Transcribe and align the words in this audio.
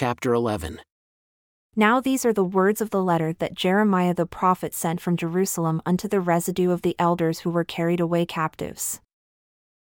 chapter 0.00 0.32
11. 0.32 0.80
Now 1.76 2.00
these 2.00 2.24
are 2.24 2.32
the 2.32 2.42
words 2.42 2.80
of 2.80 2.88
the 2.88 3.02
letter 3.02 3.34
that 3.34 3.52
Jeremiah 3.52 4.14
the 4.14 4.24
prophet 4.24 4.72
sent 4.72 4.98
from 4.98 5.14
Jerusalem 5.14 5.82
unto 5.84 6.08
the 6.08 6.22
residue 6.22 6.70
of 6.70 6.80
the 6.80 6.96
elders 6.98 7.40
who 7.40 7.50
were 7.50 7.64
carried 7.64 8.00
away 8.00 8.24
captives 8.24 9.02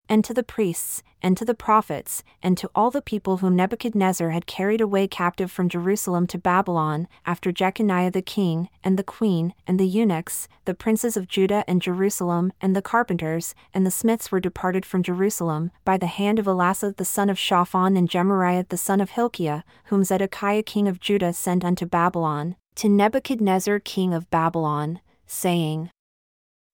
and 0.09 0.23
to 0.25 0.33
the 0.33 0.43
priests, 0.43 1.03
and 1.21 1.35
to 1.37 1.45
the 1.45 1.53
prophets, 1.53 2.23
and 2.43 2.57
to 2.57 2.69
all 2.75 2.91
the 2.91 3.01
people 3.01 3.37
whom 3.37 3.55
Nebuchadnezzar 3.55 4.29
had 4.29 4.45
carried 4.45 4.81
away 4.81 5.07
captive 5.07 5.51
from 5.51 5.69
Jerusalem 5.69 6.27
to 6.27 6.37
Babylon, 6.37 7.07
after 7.25 7.51
Jeconiah 7.51 8.11
the 8.11 8.21
king, 8.21 8.69
and 8.83 8.97
the 8.97 9.03
queen, 9.03 9.53
and 9.65 9.79
the 9.79 9.87
eunuchs, 9.87 10.47
the 10.65 10.73
princes 10.73 11.17
of 11.17 11.27
Judah 11.27 11.63
and 11.67 11.81
Jerusalem, 11.81 12.53
and 12.61 12.75
the 12.75 12.81
carpenters, 12.81 13.55
and 13.73 13.85
the 13.85 13.91
smiths 13.91 14.31
were 14.31 14.39
departed 14.39 14.85
from 14.85 15.03
Jerusalem, 15.03 15.71
by 15.83 15.97
the 15.97 16.07
hand 16.07 16.39
of 16.39 16.45
Elasah 16.45 16.97
the 16.97 17.05
son 17.05 17.29
of 17.29 17.39
Shaphan 17.39 17.97
and 17.97 18.09
Gemariah 18.09 18.65
the 18.69 18.77
son 18.77 19.01
of 19.01 19.11
Hilkiah, 19.11 19.63
whom 19.85 20.03
Zedekiah 20.03 20.63
king 20.63 20.87
of 20.87 20.99
Judah 20.99 21.33
sent 21.33 21.65
unto 21.65 21.85
Babylon, 21.85 22.55
to 22.75 22.87
Nebuchadnezzar 22.87 23.79
king 23.79 24.13
of 24.13 24.29
Babylon, 24.29 24.99
saying, 25.25 25.89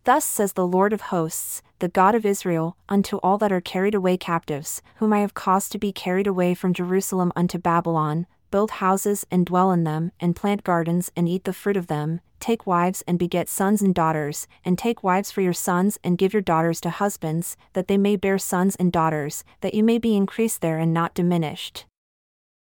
Thus 0.05 0.25
says 0.25 0.53
the 0.53 0.67
Lord 0.67 0.91
of 0.91 1.01
hosts, 1.01 1.61
the 1.79 1.87
God 1.87 2.13
of 2.13 2.25
Israel, 2.25 2.75
unto 2.89 3.17
all 3.17 3.37
that 3.37 3.53
are 3.53 3.61
carried 3.61 3.95
away 3.95 4.17
captives, 4.17 4.81
whom 4.95 5.13
I 5.13 5.19
have 5.19 5.33
caused 5.33 5.71
to 5.71 5.79
be 5.79 5.93
carried 5.93 6.27
away 6.27 6.55
from 6.55 6.73
Jerusalem 6.73 7.31
unto 7.37 7.57
Babylon, 7.57 8.27
build 8.51 8.71
houses 8.71 9.25
and 9.31 9.45
dwell 9.45 9.71
in 9.71 9.85
them, 9.85 10.11
and 10.19 10.35
plant 10.35 10.65
gardens 10.65 11.09
and 11.15 11.29
eat 11.29 11.45
the 11.45 11.53
fruit 11.53 11.77
of 11.77 11.87
them, 11.87 12.19
take 12.41 12.67
wives 12.67 13.01
and 13.07 13.17
beget 13.17 13.47
sons 13.47 13.81
and 13.81 13.95
daughters, 13.95 14.45
and 14.65 14.77
take 14.77 15.03
wives 15.03 15.31
for 15.31 15.39
your 15.39 15.53
sons 15.53 15.97
and 16.03 16.17
give 16.17 16.33
your 16.33 16.41
daughters 16.41 16.81
to 16.81 16.89
husbands, 16.89 17.55
that 17.71 17.87
they 17.87 17.97
may 17.97 18.17
bear 18.17 18.37
sons 18.37 18.75
and 18.75 18.91
daughters, 18.91 19.45
that 19.61 19.73
you 19.73 19.85
may 19.85 19.97
be 19.97 20.17
increased 20.17 20.59
there 20.59 20.79
and 20.79 20.93
not 20.93 21.13
diminished 21.13 21.85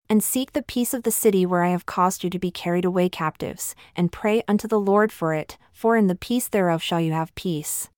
and 0.09 0.23
seek 0.23 0.53
the 0.53 0.63
peace 0.63 0.95
of 0.95 1.03
the 1.03 1.11
city 1.11 1.45
where 1.45 1.63
I 1.63 1.71
have 1.71 1.87
caused 1.87 2.25
you 2.25 2.31
to 2.31 2.39
be 2.39 2.51
carried 2.51 2.85
away 2.85 3.09
captives, 3.09 3.75
and 3.95 4.13
pray 4.13 4.43
unto 4.47 4.69
the 4.69 4.81
Lord 4.81 5.13
for 5.13 5.35
it, 5.35 5.59
for 5.73 5.97
in 5.97 6.07
the 6.07 6.15
peace 6.15 6.49
thereof 6.49 6.83
shall 6.83 7.01
you 7.01 7.13
have 7.13 7.35
peace. 7.35 7.89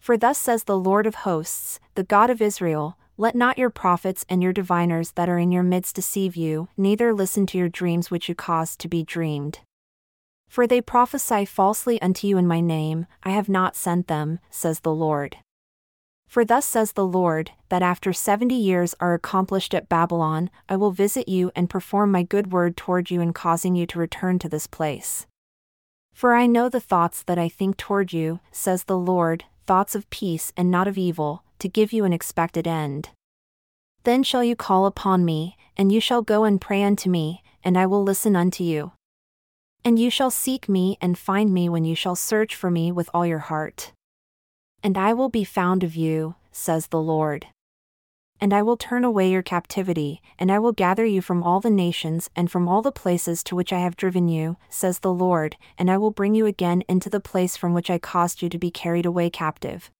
For 0.00 0.16
thus 0.16 0.38
says 0.38 0.64
the 0.64 0.78
Lord 0.78 1.06
of 1.06 1.16
hosts, 1.16 1.80
the 1.94 2.04
God 2.04 2.30
of 2.30 2.40
Israel 2.40 2.96
Let 3.16 3.34
not 3.34 3.58
your 3.58 3.70
prophets 3.70 4.24
and 4.28 4.42
your 4.42 4.52
diviners 4.52 5.10
that 5.12 5.28
are 5.28 5.38
in 5.38 5.50
your 5.50 5.64
midst 5.64 5.96
deceive 5.96 6.36
you, 6.36 6.68
neither 6.76 7.12
listen 7.12 7.46
to 7.46 7.58
your 7.58 7.68
dreams 7.68 8.10
which 8.10 8.28
you 8.28 8.34
cause 8.34 8.76
to 8.76 8.88
be 8.88 9.02
dreamed. 9.02 9.58
For 10.48 10.66
they 10.66 10.80
prophesy 10.80 11.44
falsely 11.44 12.00
unto 12.00 12.26
you 12.26 12.38
in 12.38 12.46
my 12.46 12.60
name, 12.60 13.06
I 13.22 13.30
have 13.30 13.48
not 13.48 13.76
sent 13.76 14.06
them, 14.06 14.38
says 14.50 14.80
the 14.80 14.94
Lord. 14.94 15.36
For 16.28 16.44
thus 16.44 16.66
says 16.66 16.92
the 16.92 17.06
Lord, 17.06 17.52
that 17.70 17.82
after 17.82 18.12
seventy 18.12 18.54
years 18.54 18.94
are 19.00 19.14
accomplished 19.14 19.74
at 19.74 19.88
Babylon, 19.88 20.50
I 20.68 20.76
will 20.76 20.90
visit 20.90 21.26
you 21.26 21.50
and 21.56 21.70
perform 21.70 22.12
my 22.12 22.22
good 22.22 22.52
word 22.52 22.76
toward 22.76 23.10
you 23.10 23.22
in 23.22 23.32
causing 23.32 23.74
you 23.74 23.86
to 23.86 23.98
return 23.98 24.38
to 24.40 24.48
this 24.48 24.66
place. 24.66 25.26
For 26.12 26.34
I 26.34 26.46
know 26.46 26.68
the 26.68 26.80
thoughts 26.80 27.22
that 27.22 27.38
I 27.38 27.48
think 27.48 27.78
toward 27.78 28.12
you, 28.12 28.40
says 28.52 28.84
the 28.84 28.98
Lord, 28.98 29.44
thoughts 29.66 29.94
of 29.94 30.10
peace 30.10 30.52
and 30.54 30.70
not 30.70 30.86
of 30.86 30.98
evil, 30.98 31.44
to 31.60 31.68
give 31.68 31.92
you 31.92 32.04
an 32.04 32.12
expected 32.12 32.68
end. 32.68 33.08
Then 34.04 34.22
shall 34.22 34.44
you 34.44 34.54
call 34.54 34.84
upon 34.84 35.24
me, 35.24 35.56
and 35.76 35.90
you 35.90 36.00
shall 36.00 36.22
go 36.22 36.44
and 36.44 36.60
pray 36.60 36.82
unto 36.82 37.08
me, 37.08 37.42
and 37.64 37.78
I 37.78 37.86
will 37.86 38.02
listen 38.02 38.36
unto 38.36 38.64
you. 38.64 38.92
And 39.84 39.98
you 39.98 40.10
shall 40.10 40.30
seek 40.30 40.68
me 40.68 40.98
and 41.00 41.16
find 41.16 41.54
me 41.54 41.68
when 41.68 41.84
you 41.84 41.94
shall 41.94 42.16
search 42.16 42.54
for 42.54 42.70
me 42.70 42.92
with 42.92 43.08
all 43.14 43.24
your 43.24 43.38
heart. 43.38 43.92
And 44.82 44.96
I 44.96 45.12
will 45.12 45.28
be 45.28 45.44
found 45.44 45.82
of 45.82 45.96
you, 45.96 46.36
says 46.52 46.88
the 46.88 47.00
Lord. 47.00 47.46
And 48.40 48.54
I 48.54 48.62
will 48.62 48.76
turn 48.76 49.04
away 49.04 49.30
your 49.30 49.42
captivity, 49.42 50.22
and 50.38 50.52
I 50.52 50.58
will 50.58 50.72
gather 50.72 51.04
you 51.04 51.20
from 51.20 51.42
all 51.42 51.60
the 51.60 51.70
nations 51.70 52.30
and 52.36 52.50
from 52.50 52.68
all 52.68 52.82
the 52.82 52.92
places 52.92 53.42
to 53.44 53.56
which 53.56 53.72
I 53.72 53.80
have 53.80 53.96
driven 53.96 54.28
you, 54.28 54.56
says 54.68 55.00
the 55.00 55.12
Lord, 55.12 55.56
and 55.76 55.90
I 55.90 55.98
will 55.98 56.12
bring 56.12 56.34
you 56.34 56.46
again 56.46 56.82
into 56.88 57.10
the 57.10 57.20
place 57.20 57.56
from 57.56 57.74
which 57.74 57.90
I 57.90 57.98
caused 57.98 58.40
you 58.40 58.48
to 58.48 58.58
be 58.58 58.70
carried 58.70 59.06
away 59.06 59.30
captive 59.30 59.90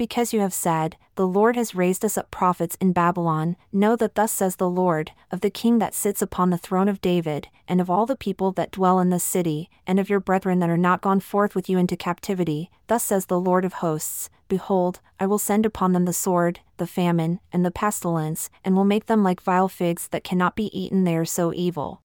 because 0.00 0.32
you 0.32 0.40
have 0.40 0.54
said, 0.54 0.96
The 1.16 1.26
Lord 1.26 1.56
has 1.56 1.74
raised 1.74 2.06
us 2.06 2.16
up 2.16 2.30
prophets 2.30 2.74
in 2.80 2.94
Babylon, 2.94 3.54
know 3.70 3.96
that 3.96 4.14
thus 4.14 4.32
says 4.32 4.56
the 4.56 4.66
Lord, 4.66 5.12
of 5.30 5.42
the 5.42 5.50
king 5.50 5.78
that 5.78 5.92
sits 5.92 6.22
upon 6.22 6.48
the 6.48 6.56
throne 6.56 6.88
of 6.88 7.02
David, 7.02 7.48
and 7.68 7.82
of 7.82 7.90
all 7.90 8.06
the 8.06 8.16
people 8.16 8.50
that 8.52 8.70
dwell 8.70 8.98
in 8.98 9.10
this 9.10 9.22
city, 9.22 9.68
and 9.86 10.00
of 10.00 10.08
your 10.08 10.18
brethren 10.18 10.58
that 10.60 10.70
are 10.70 10.78
not 10.78 11.02
gone 11.02 11.20
forth 11.20 11.54
with 11.54 11.68
you 11.68 11.76
into 11.76 11.98
captivity, 11.98 12.70
thus 12.86 13.04
says 13.04 13.26
the 13.26 13.38
Lord 13.38 13.62
of 13.62 13.74
hosts, 13.74 14.30
Behold, 14.48 15.00
I 15.20 15.26
will 15.26 15.38
send 15.38 15.66
upon 15.66 15.92
them 15.92 16.06
the 16.06 16.14
sword, 16.14 16.60
the 16.78 16.86
famine, 16.86 17.38
and 17.52 17.62
the 17.62 17.70
pestilence, 17.70 18.48
and 18.64 18.74
will 18.74 18.84
make 18.84 19.04
them 19.04 19.22
like 19.22 19.42
vile 19.42 19.68
figs 19.68 20.08
that 20.12 20.24
cannot 20.24 20.56
be 20.56 20.70
eaten, 20.72 21.04
they 21.04 21.14
are 21.14 21.26
so 21.26 21.52
evil 21.52 22.00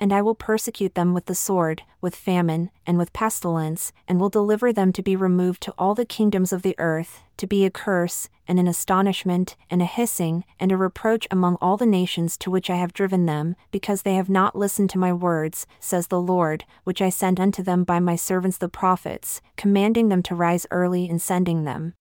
and 0.00 0.14
I 0.14 0.22
will 0.22 0.34
persecute 0.34 0.94
them 0.94 1.12
with 1.12 1.26
the 1.26 1.34
sword, 1.34 1.82
with 2.00 2.16
famine, 2.16 2.70
and 2.86 2.96
with 2.96 3.12
pestilence, 3.12 3.92
and 4.08 4.18
will 4.18 4.30
deliver 4.30 4.72
them 4.72 4.92
to 4.94 5.02
be 5.02 5.14
removed 5.14 5.62
to 5.62 5.74
all 5.76 5.94
the 5.94 6.06
kingdoms 6.06 6.54
of 6.54 6.62
the 6.62 6.74
earth, 6.78 7.20
to 7.36 7.46
be 7.46 7.66
a 7.66 7.70
curse, 7.70 8.30
and 8.48 8.58
an 8.58 8.66
astonishment, 8.66 9.56
and 9.70 9.82
a 9.82 9.84
hissing, 9.84 10.44
and 10.58 10.72
a 10.72 10.76
reproach 10.76 11.28
among 11.30 11.56
all 11.60 11.76
the 11.76 11.84
nations 11.84 12.38
to 12.38 12.50
which 12.50 12.70
I 12.70 12.76
have 12.76 12.94
driven 12.94 13.26
them, 13.26 13.56
because 13.70 14.02
they 14.02 14.14
have 14.14 14.30
not 14.30 14.56
listened 14.56 14.88
to 14.90 14.98
my 14.98 15.12
words, 15.12 15.66
says 15.78 16.06
the 16.06 16.20
Lord, 16.20 16.64
which 16.84 17.02
I 17.02 17.10
sent 17.10 17.38
unto 17.38 17.62
them 17.62 17.84
by 17.84 18.00
my 18.00 18.16
servants 18.16 18.56
the 18.56 18.70
prophets, 18.70 19.42
commanding 19.56 20.08
them 20.08 20.22
to 20.24 20.34
rise 20.34 20.66
early 20.70 21.08
and 21.08 21.20
sending 21.20 21.64
them. 21.64 21.92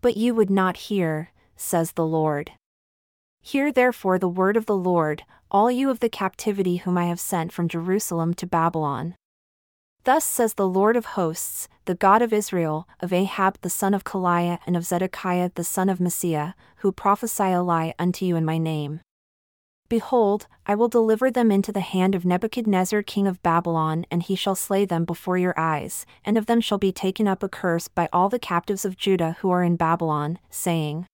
But 0.00 0.16
you 0.16 0.34
would 0.36 0.50
not 0.50 0.76
hear, 0.76 1.30
says 1.56 1.92
the 1.92 2.06
Lord. 2.06 2.52
Hear 3.40 3.72
therefore 3.72 4.18
the 4.18 4.28
word 4.28 4.56
of 4.56 4.66
the 4.66 4.76
Lord, 4.76 5.24
all 5.50 5.70
you 5.70 5.90
of 5.90 6.00
the 6.00 6.08
captivity 6.08 6.76
whom 6.76 6.98
I 6.98 7.06
have 7.06 7.20
sent 7.20 7.52
from 7.52 7.68
Jerusalem 7.68 8.34
to 8.34 8.46
Babylon. 8.46 9.14
Thus 10.04 10.24
says 10.24 10.54
the 10.54 10.68
Lord 10.68 10.96
of 10.96 11.06
hosts, 11.06 11.68
the 11.84 11.94
God 11.94 12.22
of 12.22 12.32
Israel, 12.32 12.88
of 13.00 13.12
Ahab 13.12 13.58
the 13.60 13.70
son 13.70 13.94
of 13.94 14.04
Kolaiah 14.04 14.58
and 14.66 14.76
of 14.76 14.84
Zedekiah 14.84 15.50
the 15.54 15.64
son 15.64 15.88
of 15.88 15.98
Maaseiah, 15.98 16.54
who 16.76 16.92
prophesy 16.92 17.50
a 17.52 17.62
lie 17.62 17.94
unto 17.98 18.24
you 18.24 18.36
in 18.36 18.44
my 18.44 18.58
name. 18.58 19.00
Behold, 19.88 20.46
I 20.66 20.74
will 20.74 20.88
deliver 20.88 21.30
them 21.30 21.50
into 21.50 21.72
the 21.72 21.80
hand 21.80 22.14
of 22.14 22.26
Nebuchadnezzar 22.26 23.02
king 23.02 23.26
of 23.26 23.42
Babylon, 23.42 24.04
and 24.10 24.22
he 24.22 24.34
shall 24.34 24.54
slay 24.54 24.84
them 24.84 25.06
before 25.06 25.38
your 25.38 25.58
eyes, 25.58 26.04
and 26.24 26.36
of 26.36 26.44
them 26.44 26.60
shall 26.60 26.76
be 26.76 26.92
taken 26.92 27.26
up 27.26 27.42
a 27.42 27.48
curse 27.48 27.88
by 27.88 28.08
all 28.12 28.28
the 28.28 28.38
captives 28.38 28.84
of 28.84 28.98
Judah 28.98 29.36
who 29.40 29.50
are 29.50 29.62
in 29.62 29.76
Babylon, 29.76 30.38
saying, 30.50 31.06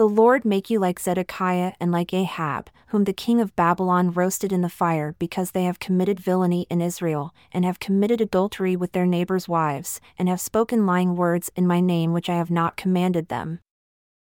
the 0.00 0.08
Lord 0.08 0.46
make 0.46 0.70
you 0.70 0.78
like 0.78 0.98
Zedekiah 0.98 1.74
and 1.78 1.92
like 1.92 2.14
Ahab, 2.14 2.70
whom 2.86 3.04
the 3.04 3.12
king 3.12 3.38
of 3.38 3.54
Babylon 3.54 4.10
roasted 4.10 4.50
in 4.50 4.62
the 4.62 4.70
fire 4.70 5.14
because 5.18 5.50
they 5.50 5.64
have 5.64 5.78
committed 5.78 6.18
villainy 6.18 6.66
in 6.70 6.80
Israel, 6.80 7.34
and 7.52 7.66
have 7.66 7.80
committed 7.80 8.18
adultery 8.18 8.74
with 8.76 8.92
their 8.92 9.04
neighbors' 9.04 9.46
wives, 9.46 10.00
and 10.18 10.26
have 10.26 10.40
spoken 10.40 10.86
lying 10.86 11.16
words 11.16 11.50
in 11.54 11.66
my 11.66 11.80
name 11.80 12.14
which 12.14 12.30
I 12.30 12.36
have 12.36 12.50
not 12.50 12.78
commanded 12.78 13.28
them. 13.28 13.60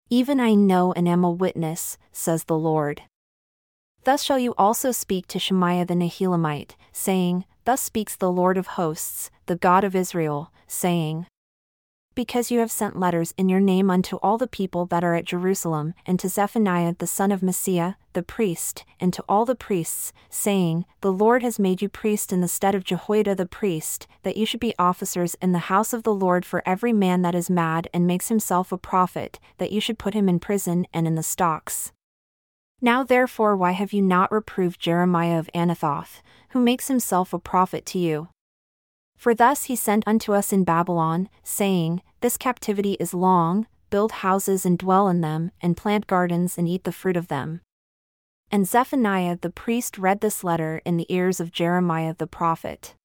Even 0.09 0.39
I 0.39 0.55
know 0.55 0.93
and 0.93 1.07
am 1.07 1.23
a 1.23 1.29
witness, 1.29 1.99
says 2.11 2.45
the 2.45 2.57
Lord. 2.57 3.03
Thus 4.03 4.23
shall 4.23 4.39
you 4.39 4.55
also 4.57 4.91
speak 4.91 5.27
to 5.27 5.37
Shemaiah 5.37 5.85
the 5.85 5.93
Nehelamite, 5.93 6.75
saying, 6.91 7.45
Thus 7.65 7.83
speaks 7.83 8.15
the 8.15 8.31
Lord 8.31 8.57
of 8.57 8.65
hosts, 8.65 9.29
the 9.45 9.57
God 9.57 9.83
of 9.83 9.95
Israel, 9.95 10.51
saying, 10.65 11.27
because 12.13 12.51
you 12.51 12.59
have 12.59 12.71
sent 12.71 12.99
letters 12.99 13.33
in 13.37 13.47
your 13.49 13.59
name 13.59 13.89
unto 13.89 14.17
all 14.17 14.37
the 14.37 14.47
people 14.47 14.85
that 14.87 15.03
are 15.03 15.15
at 15.15 15.25
Jerusalem, 15.25 15.93
and 16.05 16.19
to 16.19 16.29
Zephaniah 16.29 16.95
the 16.97 17.07
son 17.07 17.31
of 17.31 17.41
Maaseiah, 17.41 17.95
the 18.13 18.23
priest, 18.23 18.83
and 18.99 19.13
to 19.13 19.23
all 19.29 19.45
the 19.45 19.55
priests, 19.55 20.11
saying, 20.29 20.85
The 21.01 21.11
Lord 21.11 21.43
has 21.43 21.59
made 21.59 21.81
you 21.81 21.89
priest 21.89 22.33
in 22.33 22.41
the 22.41 22.47
stead 22.47 22.75
of 22.75 22.83
Jehoiada 22.83 23.35
the 23.35 23.45
priest, 23.45 24.07
that 24.23 24.37
you 24.37 24.45
should 24.45 24.59
be 24.59 24.73
officers 24.77 25.35
in 25.41 25.51
the 25.51 25.59
house 25.59 25.93
of 25.93 26.03
the 26.03 26.13
Lord 26.13 26.45
for 26.45 26.61
every 26.65 26.93
man 26.93 27.21
that 27.21 27.35
is 27.35 27.49
mad 27.49 27.87
and 27.93 28.05
makes 28.05 28.27
himself 28.27 28.71
a 28.71 28.77
prophet, 28.77 29.39
that 29.57 29.71
you 29.71 29.79
should 29.79 29.99
put 29.99 30.13
him 30.13 30.27
in 30.27 30.39
prison 30.39 30.85
and 30.93 31.07
in 31.07 31.15
the 31.15 31.23
stocks. 31.23 31.91
Now 32.81 33.03
therefore 33.03 33.55
why 33.55 33.71
have 33.71 33.93
you 33.93 34.01
not 34.01 34.31
reproved 34.31 34.79
Jeremiah 34.79 35.37
of 35.37 35.49
Anathoth, 35.53 36.21
who 36.49 36.59
makes 36.59 36.87
himself 36.87 37.31
a 37.31 37.39
prophet 37.39 37.85
to 37.87 37.99
you? 37.99 38.29
For 39.21 39.35
thus 39.35 39.65
he 39.65 39.75
sent 39.75 40.03
unto 40.07 40.33
us 40.33 40.51
in 40.51 40.63
Babylon, 40.63 41.29
saying, 41.43 42.01
This 42.21 42.37
captivity 42.37 42.93
is 42.93 43.13
long, 43.13 43.67
build 43.91 44.13
houses 44.23 44.65
and 44.65 44.79
dwell 44.79 45.07
in 45.09 45.21
them, 45.21 45.51
and 45.61 45.77
plant 45.77 46.07
gardens 46.07 46.57
and 46.57 46.67
eat 46.67 46.85
the 46.85 46.91
fruit 46.91 47.15
of 47.15 47.27
them. 47.27 47.61
And 48.49 48.67
Zephaniah 48.67 49.37
the 49.39 49.51
priest 49.51 49.99
read 49.99 50.21
this 50.21 50.43
letter 50.43 50.81
in 50.85 50.97
the 50.97 51.05
ears 51.07 51.39
of 51.39 51.51
Jeremiah 51.51 52.15
the 52.17 52.25
prophet. 52.25 52.95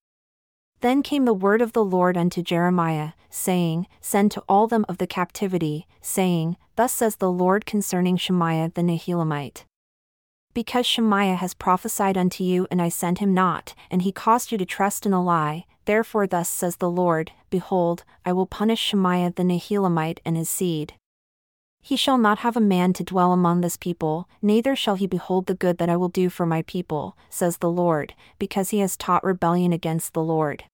Then 0.80 1.02
came 1.02 1.26
the 1.26 1.34
word 1.34 1.60
of 1.60 1.74
the 1.74 1.84
Lord 1.84 2.16
unto 2.16 2.40
Jeremiah, 2.40 3.10
saying, 3.28 3.86
Send 4.00 4.30
to 4.30 4.44
all 4.48 4.66
them 4.66 4.86
of 4.88 4.96
the 4.96 5.06
captivity, 5.06 5.86
saying, 6.00 6.56
Thus 6.76 6.94
says 6.94 7.16
the 7.16 7.30
Lord 7.30 7.66
concerning 7.66 8.16
Shemaiah 8.16 8.72
the 8.74 8.82
Nehelamite. 8.82 9.66
Because 10.56 10.86
Shemaiah 10.86 11.34
has 11.34 11.52
prophesied 11.52 12.16
unto 12.16 12.42
you, 12.42 12.66
and 12.70 12.80
I 12.80 12.88
sent 12.88 13.18
him 13.18 13.34
not, 13.34 13.74
and 13.90 14.00
he 14.00 14.10
caused 14.10 14.50
you 14.50 14.56
to 14.56 14.64
trust 14.64 15.04
in 15.04 15.12
a 15.12 15.22
lie, 15.22 15.66
Therefore, 15.84 16.26
thus 16.26 16.48
says 16.48 16.76
the 16.76 16.88
Lord 16.88 17.30
Behold, 17.50 18.04
I 18.24 18.32
will 18.32 18.46
punish 18.46 18.80
Shemaiah 18.80 19.34
the 19.36 19.44
Nehelamite 19.44 20.22
and 20.24 20.34
his 20.34 20.48
seed. 20.48 20.94
He 21.82 21.94
shall 21.94 22.16
not 22.16 22.38
have 22.38 22.56
a 22.56 22.60
man 22.74 22.94
to 22.94 23.04
dwell 23.04 23.34
among 23.34 23.60
this 23.60 23.76
people, 23.76 24.30
neither 24.40 24.74
shall 24.74 24.94
he 24.94 25.06
behold 25.06 25.44
the 25.44 25.54
good 25.54 25.76
that 25.76 25.90
I 25.90 25.96
will 25.98 26.08
do 26.08 26.30
for 26.30 26.46
my 26.46 26.62
people, 26.62 27.18
says 27.28 27.58
the 27.58 27.70
Lord, 27.70 28.14
because 28.38 28.70
he 28.70 28.78
has 28.78 28.96
taught 28.96 29.22
rebellion 29.24 29.74
against 29.74 30.14
the 30.14 30.22
Lord. 30.22 30.64